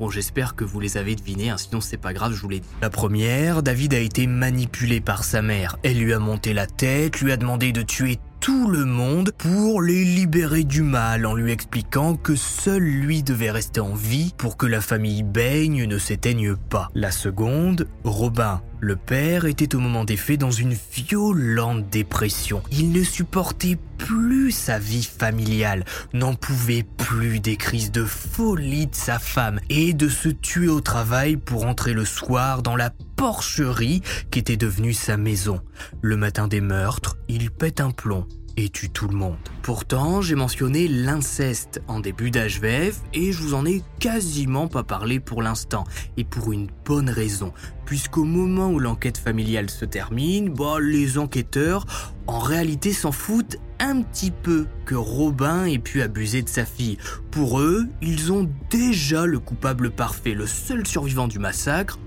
[0.00, 2.58] Bon, j'espère que vous les avez devinées, hein, sinon c'est pas grave, je vous l'ai
[2.58, 2.66] dit.
[2.82, 5.76] La première, David a été manipulé par sa mère.
[5.84, 9.80] Elle lui a monté la tête, lui a demandé de tuer tout le monde pour
[9.80, 14.56] les libérer du mal en lui expliquant que seul lui devait rester en vie pour
[14.56, 16.90] que la famille baigne ne s'éteigne pas.
[16.96, 22.62] La seconde, Robin, le père, était au moment des faits dans une violente dépression.
[22.72, 28.94] Il ne supportait plus sa vie familiale, n'en pouvait plus des crises de folie de
[28.94, 34.00] sa femme et de se tuer au travail pour entrer le soir dans la porcherie
[34.30, 35.60] qui était devenue sa maison.
[36.00, 39.36] Le matin des meurtres, il pète un plomb et tue tout le monde?
[39.62, 45.20] Pourtant, j'ai mentionné l'inceste en début d'HVF et je vous en ai quasiment pas parlé
[45.20, 45.84] pour l'instant.
[46.16, 47.52] Et pour une bonne raison.
[47.84, 51.86] Puisqu'au moment où l'enquête familiale se termine, bah, les enquêteurs
[52.26, 56.98] en réalité s'en foutent un petit peu que Robin ait pu abuser de sa fille.
[57.30, 61.98] Pour eux, ils ont déjà le coupable parfait, le seul survivant du massacre.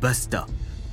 [0.00, 0.46] basta.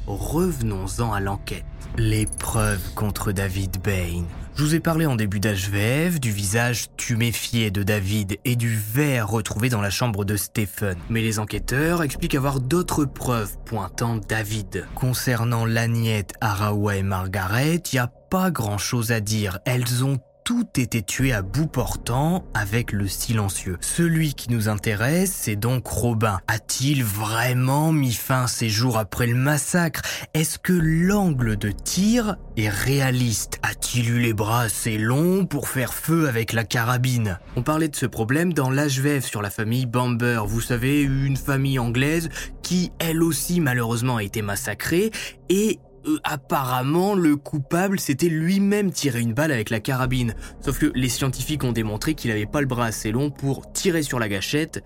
[0.07, 1.65] Revenons-en à l'enquête.
[1.97, 4.23] Les preuves contre David Bain.
[4.59, 9.29] Je vous ai parlé en début d'HVF du visage tuméfié de David et du verre
[9.29, 10.97] retrouvé dans la chambre de Stephen.
[11.09, 14.85] Mais les enquêteurs expliquent avoir d'autres preuves pointant David.
[14.95, 19.59] Concernant Lagnette, Arawa et Margaret, il n'y a pas grand chose à dire.
[19.63, 20.19] Elles ont
[20.49, 23.77] tout été tué à bout portant avec le silencieux.
[23.81, 26.39] Celui qui nous intéresse, c'est donc Robin.
[26.47, 30.01] A-t-il vraiment mis fin à ses jours après le massacre?
[30.33, 33.59] Est-ce que l'angle de tir est réaliste?
[33.61, 37.37] A-t-il eu les bras assez longs pour faire feu avec la carabine?
[37.55, 40.41] On parlait de ce problème dans l'HVF sur la famille Bamber.
[40.47, 42.27] Vous savez, une famille anglaise
[42.63, 45.11] qui, elle aussi, malheureusement, a été massacrée
[45.49, 50.35] et euh, apparemment, le coupable s'était lui-même tiré une balle avec la carabine.
[50.61, 54.03] Sauf que les scientifiques ont démontré qu'il n'avait pas le bras assez long pour tirer
[54.03, 54.83] sur la gâchette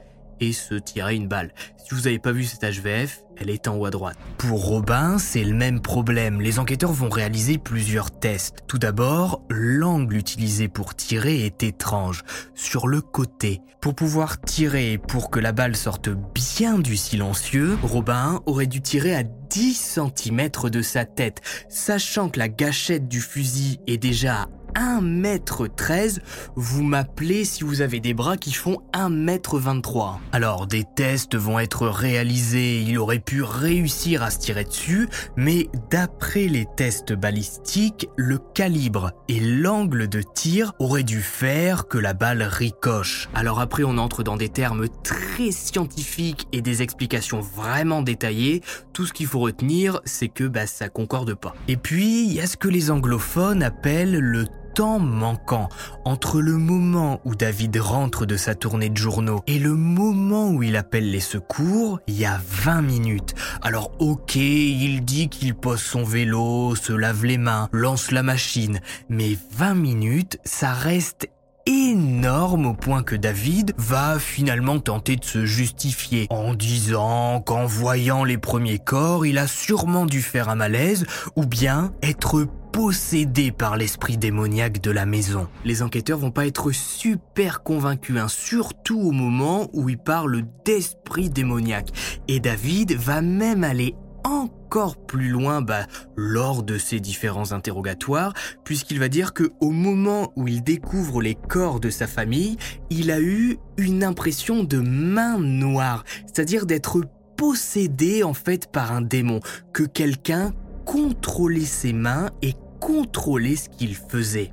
[0.48, 1.54] et se tirer une balle.
[1.78, 4.18] Si vous n'avez pas vu cette HVF, elle est en haut à droite.
[4.38, 6.42] Pour Robin, c'est le même problème.
[6.42, 8.60] Les enquêteurs vont réaliser plusieurs tests.
[8.68, 12.24] Tout d'abord, l'angle utilisé pour tirer est étrange,
[12.56, 13.62] sur le côté.
[13.82, 19.14] Pour pouvoir tirer pour que la balle sorte bien du silencieux, Robin aurait dû tirer
[19.14, 24.48] à 10 cm de sa tête, sachant que la gâchette du fusil est déjà à
[24.76, 26.20] 1m13,
[26.56, 30.18] vous m'appelez si vous avez des bras qui font 1m23.
[30.32, 35.70] Alors des tests vont être réalisés, il aurait pu réussir à se tirer dessus, mais
[35.90, 42.14] d'après les tests balistiques, le calibre et l'angle de tir auraient dû faire que la
[42.14, 43.30] balle ricoche.
[43.34, 48.62] Alors après on entre dans des termes très scientifiques et des explications vraiment détaillées,
[48.94, 51.56] tout ce qu'il faut retenir c'est que bah, ça concorde pas.
[51.68, 55.70] Et puis il y a ce que les anglophones appellent le temps manquant
[56.06, 60.64] entre le moment où David rentre de sa tournée de journaux et le moment où
[60.64, 63.36] il appelle les secours, il y a 20 minutes.
[63.62, 68.80] Alors ok, il dit qu'il pose son vélo, se lave les mains, lance la machine,
[69.10, 71.30] mais 20 minutes, ça reste
[71.66, 78.24] énorme au point que David va finalement tenter de se justifier en disant qu'en voyant
[78.24, 81.06] les premiers corps, il a sûrement dû faire un malaise
[81.36, 85.48] ou bien être possédé par l'esprit démoniaque de la maison.
[85.64, 91.30] Les enquêteurs vont pas être super convaincus, hein, surtout au moment où il parle d'esprit
[91.30, 91.90] démoniaque.
[92.28, 98.34] Et David va même aller encore plus loin bah, lors de ces différents interrogatoires,
[98.64, 102.58] puisqu'il va dire que au moment où il découvre les corps de sa famille,
[102.90, 107.02] il a eu une impression de main noire, c'est-à-dire d'être
[107.38, 109.42] possédé en fait par un démon,
[109.74, 110.54] que quelqu'un
[110.86, 112.54] contrôlait ses mains et
[112.84, 114.52] contrôler ce qu'il faisait.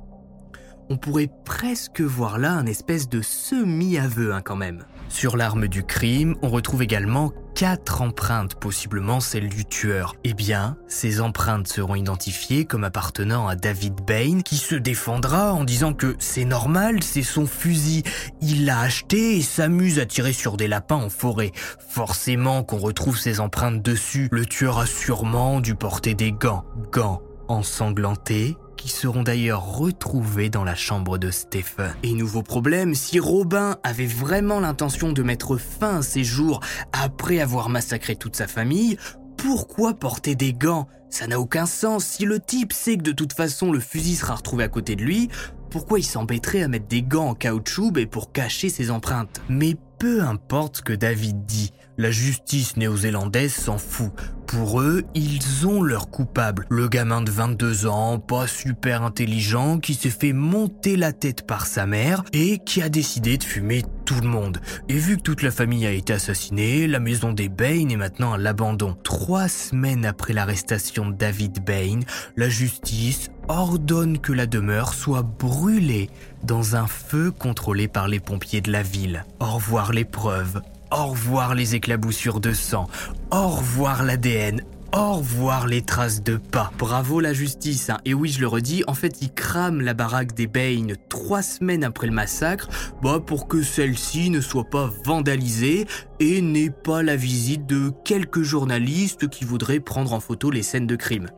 [0.89, 4.85] On pourrait presque voir là un espèce de semi-aveu hein, quand même.
[5.09, 10.15] Sur l'arme du crime, on retrouve également quatre empreintes, possiblement celles du tueur.
[10.23, 15.65] Eh bien, ces empreintes seront identifiées comme appartenant à David Bain, qui se défendra en
[15.65, 18.03] disant que c'est normal, c'est son fusil.
[18.41, 21.51] Il l'a acheté et s'amuse à tirer sur des lapins en forêt.
[21.89, 24.29] Forcément qu'on retrouve ces empreintes dessus.
[24.31, 26.63] Le tueur a sûrement dû porter des gants.
[26.93, 31.93] Gants ensanglantés qui seront d'ailleurs retrouvés dans la chambre de Stephen.
[32.01, 36.61] Et nouveau problème, si Robin avait vraiment l'intention de mettre fin à ses jours
[36.91, 38.97] après avoir massacré toute sa famille,
[39.37, 40.87] pourquoi porter des gants?
[41.09, 42.05] Ça n'a aucun sens.
[42.05, 45.03] Si le type sait que de toute façon le fusil sera retrouvé à côté de
[45.03, 45.29] lui,
[45.69, 49.41] pourquoi il s'embêterait à mettre des gants en caoutchouc et pour cacher ses empreintes?
[49.47, 54.11] Mais peu importe ce que David dit, la justice néo-zélandaise s'en fout.
[54.47, 56.65] Pour eux, ils ont leur coupable.
[56.71, 61.67] Le gamin de 22 ans, pas super intelligent, qui s'est fait monter la tête par
[61.67, 64.59] sa mère et qui a décidé de fumer tout le monde.
[64.89, 68.33] Et vu que toute la famille a été assassinée, la maison des Bain est maintenant
[68.33, 68.97] à l'abandon.
[69.03, 71.99] Trois semaines après l'arrestation de David Bain,
[72.35, 76.09] la justice ordonne que la demeure soit brûlée
[76.43, 79.25] dans un feu contrôlé par les pompiers de la ville.
[79.39, 82.87] Au revoir les preuves, au revoir les éclaboussures de sang,
[83.31, 84.61] au revoir l'ADN,
[84.93, 86.71] au revoir les traces de pas.
[86.77, 87.99] Bravo la justice, hein.
[88.05, 91.83] et oui je le redis, en fait ils crament la baraque des Bain trois semaines
[91.83, 92.67] après le massacre,
[93.01, 95.87] bah, pour que celle-ci ne soit pas vandalisée
[96.19, 100.87] et n'ait pas la visite de quelques journalistes qui voudraient prendre en photo les scènes
[100.87, 101.29] de crime.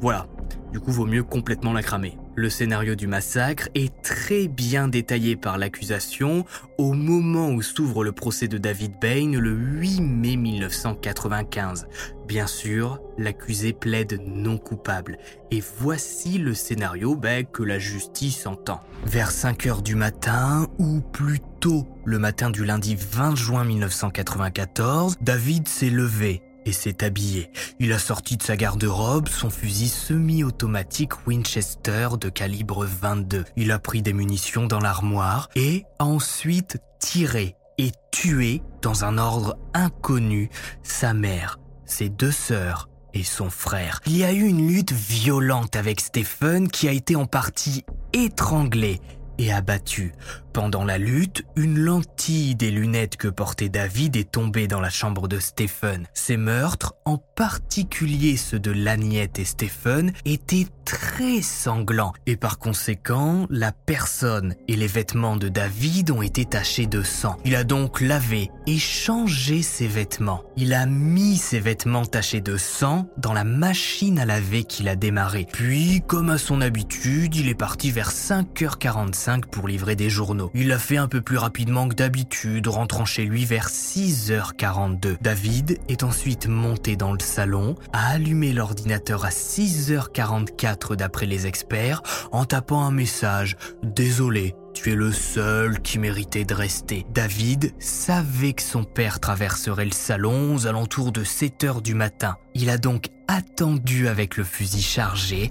[0.00, 0.26] Voilà,
[0.72, 2.18] du coup, vaut mieux complètement la cramer.
[2.38, 6.44] Le scénario du massacre est très bien détaillé par l'accusation
[6.76, 11.86] au moment où s'ouvre le procès de David Bain le 8 mai 1995.
[12.28, 15.16] Bien sûr, l'accusé plaide non coupable.
[15.50, 18.82] Et voici le scénario ben, que la justice entend.
[19.06, 25.68] Vers 5 heures du matin, ou plutôt le matin du lundi 20 juin 1994, David
[25.68, 27.50] s'est levé et s'est habillé.
[27.78, 33.44] Il a sorti de sa garde-robe son fusil semi-automatique Winchester de calibre 22.
[33.56, 39.18] Il a pris des munitions dans l'armoire et a ensuite tiré et tué dans un
[39.18, 40.50] ordre inconnu
[40.82, 44.00] sa mère, ses deux sœurs et son frère.
[44.06, 49.00] Il y a eu une lutte violente avec Stephen qui a été en partie étranglé
[49.38, 50.12] et abattu.
[50.52, 55.28] Pendant la lutte, une lentille des lunettes que portait David est tombée dans la chambre
[55.28, 56.06] de Stephen.
[56.14, 63.46] Ces meurtres, en particulier ceux de Lagnette et Stephen, étaient très sanglants et par conséquent,
[63.50, 67.36] la personne et les vêtements de David ont été tachés de sang.
[67.44, 70.42] Il a donc lavé et changé ses vêtements.
[70.56, 74.96] Il a mis ses vêtements tachés de sang dans la machine à laver qu'il a
[74.96, 75.46] démarré.
[75.52, 80.50] Puis, comme à son habitude, il est parti vers 5h45 pour livrer des journaux.
[80.54, 85.16] Il l'a fait un peu plus rapidement que d'habitude, rentrant chez lui vers 6h42.
[85.20, 92.02] David est ensuite monté dans le salon, a allumé l'ordinateur à 6h44 d'après les experts,
[92.30, 97.06] en tapant un message «Désolé, tu es le seul qui méritait de rester.
[97.10, 102.36] David savait que son père traverserait le salon aux alentours de 7 heures du matin.
[102.54, 105.50] Il a donc attendu avec le fusil chargé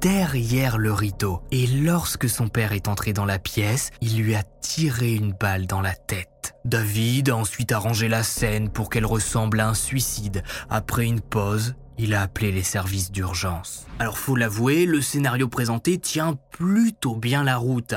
[0.00, 1.42] derrière le rideau.
[1.50, 5.66] Et lorsque son père est entré dans la pièce, il lui a tiré une balle
[5.66, 6.54] dans la tête.
[6.64, 10.42] David a ensuite arrangé la scène pour qu'elle ressemble à un suicide.
[10.70, 13.86] Après une pause, il a appelé les services d'urgence.
[13.98, 17.94] Alors faut l'avouer, le scénario présenté tient plutôt bien la route.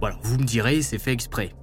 [0.00, 1.54] Voilà, vous me direz, c'est fait exprès.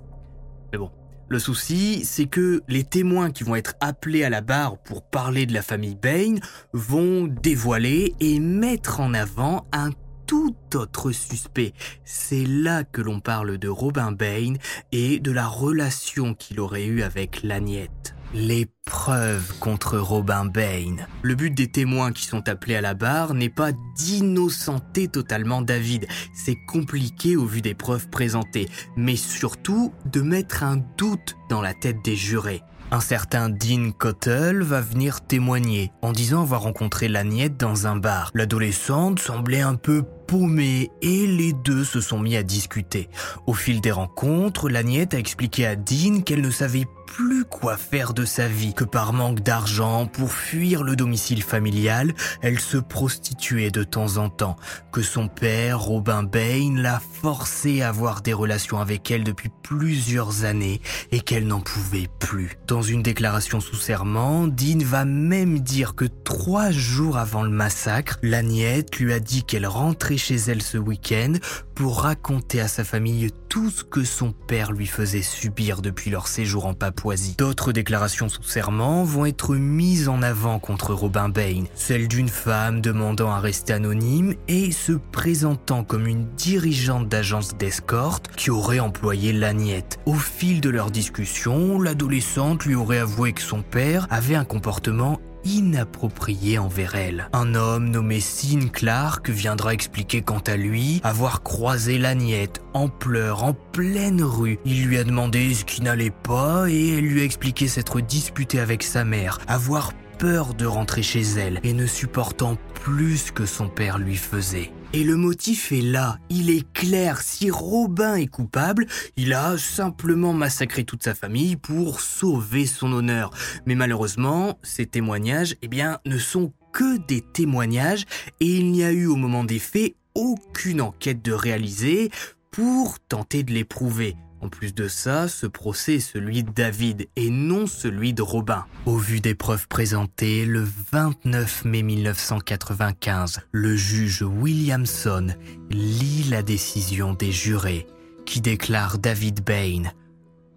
[1.29, 5.45] Le souci, c'est que les témoins qui vont être appelés à la barre pour parler
[5.45, 6.35] de la famille Bain
[6.73, 9.91] vont dévoiler et mettre en avant un
[10.25, 11.73] tout autre suspect.
[12.03, 14.55] C'est là que l'on parle de Robin Bain
[14.91, 18.15] et de la relation qu'il aurait eue avec Lagnette.
[18.33, 20.97] Les preuves contre Robin Bain.
[21.23, 26.07] Le but des témoins qui sont appelés à la barre n'est pas d'innocenter totalement David.
[26.35, 31.73] C'est compliqué au vu des preuves présentées, mais surtout de mettre un doute dans la
[31.73, 32.61] tête des jurés.
[32.91, 38.31] Un certain Dean Cottle va venir témoigner en disant avoir rencontré Lagnette dans un bar.
[38.33, 43.09] L'adolescente semblait un peu paumée et les deux se sont mis à discuter.
[43.45, 48.13] Au fil des rencontres, Lagnette a expliqué à Dean qu'elle ne savait plus quoi faire
[48.13, 53.71] de sa vie, que par manque d'argent, pour fuir le domicile familial, elle se prostituait
[53.71, 54.55] de temps en temps,
[54.91, 60.45] que son père, Robin Bain, l'a forcé à avoir des relations avec elle depuis plusieurs
[60.45, 60.81] années
[61.11, 62.57] et qu'elle n'en pouvait plus.
[62.67, 68.19] Dans une déclaration sous serment, Dean va même dire que trois jours avant le massacre,
[68.21, 71.33] Lagnette lui a dit qu'elle rentrait chez elle ce week-end
[71.79, 76.27] pour raconter à sa famille tout ce que son père lui faisait subir depuis leur
[76.27, 77.35] séjour en Papouasie.
[77.37, 82.81] D'autres déclarations sous serment vont être mises en avant contre Robin Bain, celle d'une femme
[82.81, 89.31] demandant à rester anonyme et se présentant comme une dirigeante d'agence d'escorte qui aurait employé
[89.31, 89.99] Lagnette.
[90.05, 95.21] Au fil de leur discussion, l'adolescente lui aurait avoué que son père avait un comportement
[95.49, 97.29] inapproprié envers elle.
[97.33, 103.43] Un homme nommé Sin Clark viendra expliquer quant à lui avoir croisé Lagnette en pleurs
[103.43, 104.59] en pleine rue.
[104.65, 108.59] Il lui a demandé ce qui n'allait pas et elle lui a expliqué s'être disputé
[108.59, 113.69] avec sa mère, avoir peur de rentrer chez elle et ne supportant plus que son
[113.69, 114.71] père lui faisait.
[114.91, 118.87] Et le motif est là, il est clair, si Robin est coupable,
[119.17, 123.29] il a simplement massacré toute sa famille pour sauver son honneur.
[123.67, 128.05] Mais malheureusement, ces témoignages, eh bien, ne sont que des témoignages
[128.39, 132.09] et il n'y a eu au moment des faits aucune enquête de réaliser
[132.49, 134.15] pour tenter de les prouver.
[134.41, 138.65] En plus de ça, ce procès est celui de David et non celui de Robin.
[138.85, 145.27] Au vu des preuves présentées, le 29 mai 1995, le juge Williamson
[145.69, 147.85] lit la décision des jurés
[148.25, 149.91] qui déclare David Bain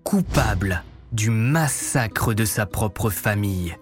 [0.05, 3.77] coupable du massacre de sa propre famille.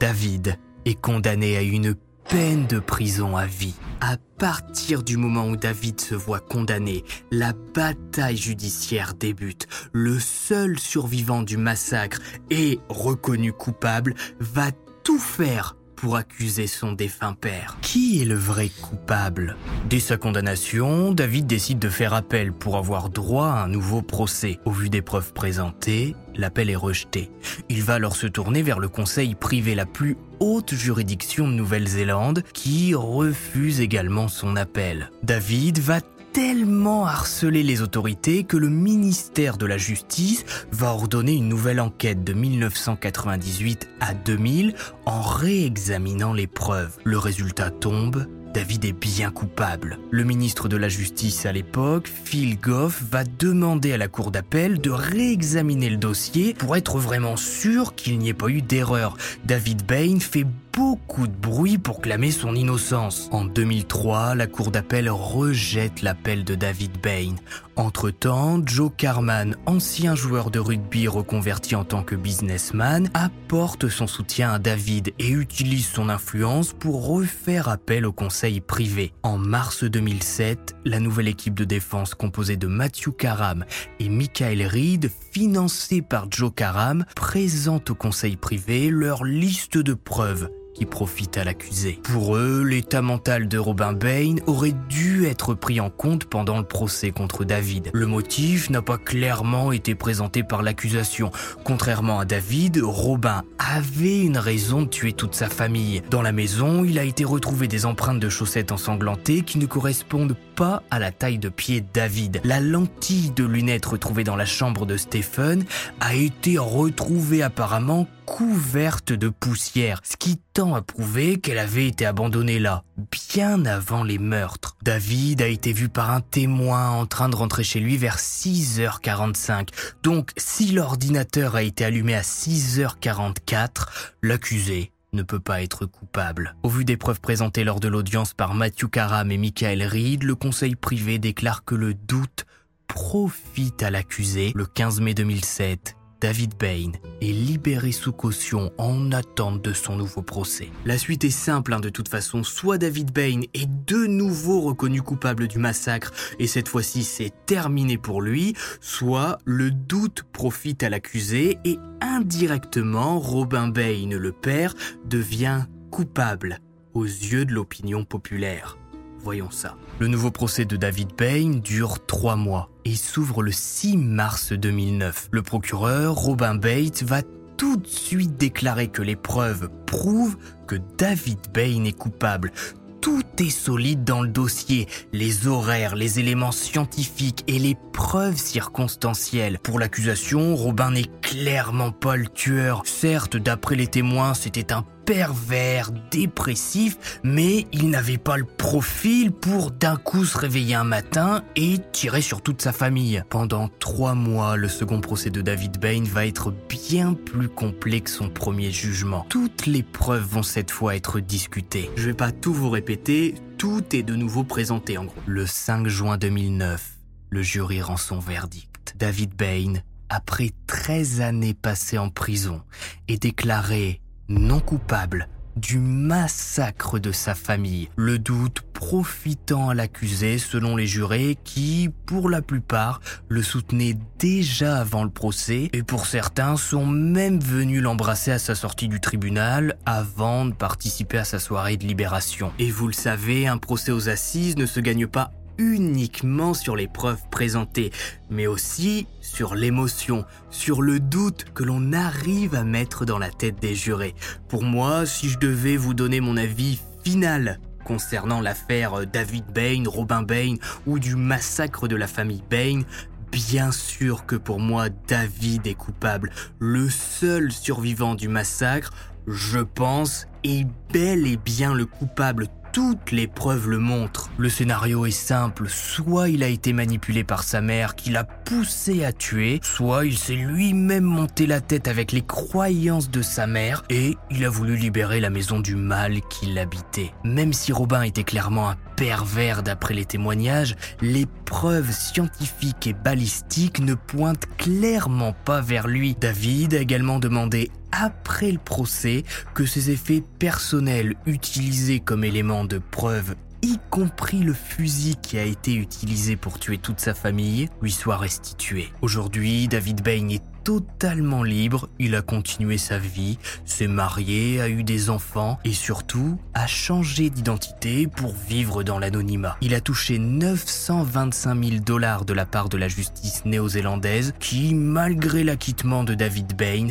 [0.00, 1.94] David est condamné à une
[2.28, 3.74] peine de prison à vie.
[4.02, 9.66] À partir du moment où David se voit condamné, la bataille judiciaire débute.
[9.92, 12.20] Le seul survivant du massacre
[12.50, 14.70] et reconnu coupable va
[15.04, 17.78] tout faire pour accuser son défunt père.
[17.80, 19.56] Qui est le vrai coupable?
[19.88, 24.60] Dès sa condamnation, David décide de faire appel pour avoir droit à un nouveau procès.
[24.64, 27.32] Au vu des preuves présentées, l'appel est rejeté.
[27.68, 32.42] Il va alors se tourner vers le conseil privé la plus haute juridiction de Nouvelle-Zélande
[32.52, 35.10] qui refuse également son appel.
[35.22, 36.00] David va
[36.32, 42.22] tellement harceler les autorités que le ministère de la Justice va ordonner une nouvelle enquête
[42.22, 44.74] de 1998 à 2000
[45.06, 46.96] en réexaminant les preuves.
[47.04, 48.26] Le résultat tombe,
[48.58, 50.00] David est bien coupable.
[50.10, 54.80] Le ministre de la Justice à l'époque, Phil Goff, va demander à la Cour d'appel
[54.80, 59.16] de réexaminer le dossier pour être vraiment sûr qu'il n'y ait pas eu d'erreur.
[59.44, 63.28] David Bain fait beaucoup de bruit pour clamer son innocence.
[63.32, 67.34] En 2003, la cour d'appel rejette l'appel de David Bain.
[67.76, 74.52] Entre-temps, Joe Carman, ancien joueur de rugby reconverti en tant que businessman, apporte son soutien
[74.52, 79.12] à David et utilise son influence pour refaire appel au conseil privé.
[79.22, 83.64] En mars 2007, la nouvelle équipe de défense composée de Matthew Karam
[84.00, 90.50] et Michael Reed, financée par Joe Karam, présente au conseil privé leur liste de preuves
[90.78, 91.98] qui profite à l'accusé.
[92.04, 96.62] Pour eux, l'état mental de Robin Bain aurait dû être pris en compte pendant le
[96.62, 97.90] procès contre David.
[97.92, 101.32] Le motif n'a pas clairement été présenté par l'accusation.
[101.64, 106.00] Contrairement à David, Robin avait une raison de tuer toute sa famille.
[106.10, 110.36] Dans la maison, il a été retrouvé des empreintes de chaussettes ensanglantées qui ne correspondent
[110.54, 112.40] pas à la taille de pied de David.
[112.44, 115.64] La lentille de lunettes retrouvée dans la chambre de Stephen
[116.00, 122.04] a été retrouvée apparemment couverte de poussière, ce qui tend à prouver qu'elle avait été
[122.04, 124.76] abandonnée là, bien avant les meurtres.
[124.82, 129.68] David a été vu par un témoin en train de rentrer chez lui vers 6h45.
[130.02, 133.86] Donc, si l'ordinateur a été allumé à 6h44,
[134.22, 136.54] l'accusé ne peut pas être coupable.
[136.62, 140.34] Au vu des preuves présentées lors de l'audience par Matthew Karam et Michael Reed, le
[140.34, 142.44] conseil privé déclare que le doute
[142.88, 149.62] profite à l'accusé le 15 mai 2007 David Bain est libéré sous caution en attente
[149.62, 150.68] de son nouveau procès.
[150.84, 155.00] La suite est simple hein, de toute façon, soit David Bain est de nouveau reconnu
[155.02, 160.90] coupable du massacre et cette fois-ci c'est terminé pour lui, soit le doute profite à
[160.90, 166.58] l'accusé et indirectement Robin Bain, le père, devient coupable
[166.94, 168.77] aux yeux de l'opinion populaire.
[169.22, 169.76] Voyons ça.
[169.98, 175.28] Le nouveau procès de David Bain dure trois mois et s'ouvre le 6 mars 2009.
[175.32, 177.22] Le procureur, Robin Bates, va
[177.56, 182.52] tout de suite déclarer que les preuves prouvent que David Bain est coupable.
[183.00, 189.58] Tout est solide dans le dossier, les horaires, les éléments scientifiques et les preuves circonstancielles.
[189.62, 192.82] Pour l'accusation, Robin n'est clairement pas le tueur.
[192.84, 199.70] Certes, d'après les témoins, c'était un pervers, dépressif, mais il n'avait pas le profil pour
[199.70, 203.24] d'un coup se réveiller un matin et tirer sur toute sa famille.
[203.30, 208.10] Pendant trois mois, le second procès de David Bain va être bien plus complet que
[208.10, 209.24] son premier jugement.
[209.30, 211.90] Toutes les preuves vont cette fois être discutées.
[211.96, 215.22] Je vais pas tout vous répéter, tout est de nouveau présenté en gros.
[215.26, 216.98] Le 5 juin 2009,
[217.30, 218.94] le jury rend son verdict.
[218.98, 219.80] David Bain,
[220.10, 222.60] après 13 années passées en prison,
[223.08, 230.76] est déclaré non coupable du massacre de sa famille, le doute profitant à l'accusé selon
[230.76, 236.56] les jurés qui, pour la plupart, le soutenaient déjà avant le procès et pour certains
[236.56, 241.76] sont même venus l'embrasser à sa sortie du tribunal avant de participer à sa soirée
[241.76, 242.52] de libération.
[242.60, 246.88] Et vous le savez, un procès aux assises ne se gagne pas uniquement sur les
[246.88, 247.90] preuves présentées,
[248.30, 253.60] mais aussi sur l'émotion, sur le doute que l'on arrive à mettre dans la tête
[253.60, 254.14] des jurés.
[254.48, 260.22] Pour moi, si je devais vous donner mon avis final concernant l'affaire David Bain, Robin
[260.22, 260.56] Bain
[260.86, 262.82] ou du massacre de la famille Bain,
[263.30, 266.30] Bien sûr que pour moi, David est coupable.
[266.58, 268.90] Le seul survivant du massacre,
[269.26, 274.30] je pense, est bel et bien le coupable toutes les preuves le montrent.
[274.38, 279.04] Le scénario est simple, soit il a été manipulé par sa mère qui l'a poussé
[279.04, 283.84] à tuer, soit il s'est lui-même monté la tête avec les croyances de sa mère
[283.90, 287.12] et il a voulu libérer la maison du mal qui l'habitait.
[287.24, 293.78] Même si Robin était clairement un pervers d'après les témoignages, les preuves scientifiques et balistiques
[293.78, 296.16] ne pointent clairement pas vers lui.
[296.20, 299.24] David a également demandé après le procès
[299.54, 305.42] que ses effets personnels utilisés comme éléments de preuve y compris le fusil qui a
[305.42, 308.92] été utilisé pour tuer toute sa famille, lui soient restitués.
[309.02, 314.84] Aujourd'hui, David Bain est totalement libre, il a continué sa vie, s'est marié, a eu
[314.84, 319.56] des enfants et surtout a changé d'identité pour vivre dans l'anonymat.
[319.62, 325.42] Il a touché 925 000 dollars de la part de la justice néo-zélandaise qui, malgré
[325.42, 326.88] l'acquittement de David Bain,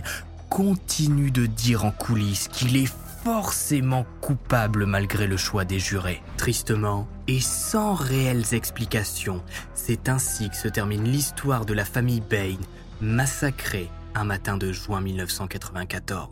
[0.49, 2.91] continue de dire en coulisses qu'il est
[3.23, 6.21] forcément coupable malgré le choix des jurés.
[6.37, 9.43] Tristement, et sans réelles explications,
[9.73, 12.57] c'est ainsi que se termine l'histoire de la famille Bain,
[13.01, 16.29] massacrée un matin de juin 1994.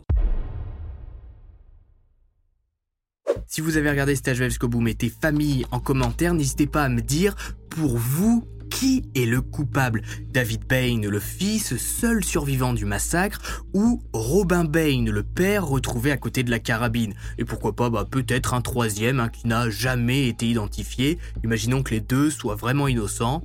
[3.46, 6.34] Si vous avez regardé Stage jusqu'au bout, mettez famille en commentaire.
[6.34, 7.34] N'hésitez pas à me dire
[7.70, 10.02] pour vous, qui est le coupable?
[10.32, 16.16] David Bain, le fils, seul survivant du massacre, ou Robin Bain, le père, retrouvé à
[16.16, 17.14] côté de la carabine?
[17.38, 21.18] Et pourquoi pas bah, peut-être un troisième hein, qui n'a jamais été identifié.
[21.44, 23.42] Imaginons que les deux soient vraiment innocents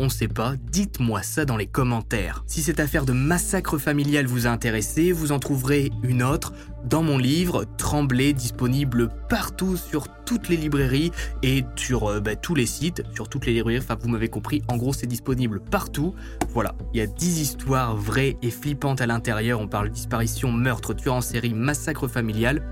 [0.00, 2.42] on sait pas, dites-moi ça dans les commentaires.
[2.46, 7.02] Si cette affaire de massacre familial vous a intéressé, vous en trouverez une autre dans
[7.02, 11.10] mon livre Trembler, disponible partout sur toutes les librairies
[11.42, 14.62] et sur euh, bah, tous les sites, sur toutes les librairies, enfin vous m'avez compris,
[14.68, 16.14] en gros c'est disponible partout.
[16.54, 20.94] Voilà, il y a 10 histoires vraies et flippantes à l'intérieur, on parle disparition, meurtre,
[20.94, 22.62] tueur en série, massacre familial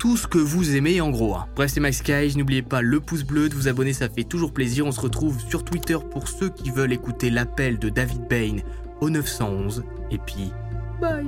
[0.00, 1.34] tout ce que vous aimez en gros.
[1.34, 1.46] Hein.
[1.54, 4.52] Bref, c'est Max Cage, n'oubliez pas le pouce bleu, de vous abonner, ça fait toujours
[4.52, 4.86] plaisir.
[4.86, 8.56] On se retrouve sur Twitter pour ceux qui veulent écouter l'appel de David Bain
[9.02, 9.84] au 911.
[10.10, 10.50] Et puis,
[11.00, 11.26] bye